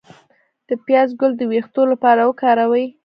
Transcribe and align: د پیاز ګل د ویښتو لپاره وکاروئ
د 0.67 0.69
پیاز 0.85 1.09
ګل 1.19 1.31
د 1.37 1.41
ویښتو 1.51 1.81
لپاره 1.91 2.21
وکاروئ 2.29 2.85